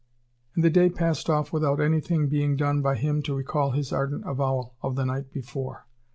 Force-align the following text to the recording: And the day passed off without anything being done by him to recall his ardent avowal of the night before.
And 0.55 0.63
the 0.63 0.71
day 0.71 0.89
passed 0.89 1.29
off 1.29 1.53
without 1.53 1.79
anything 1.79 2.27
being 2.27 2.55
done 2.55 2.81
by 2.81 2.95
him 2.95 3.21
to 3.21 3.35
recall 3.35 3.69
his 3.69 3.93
ardent 3.93 4.23
avowal 4.25 4.73
of 4.81 4.95
the 4.95 5.05
night 5.05 5.31
before. 5.31 5.85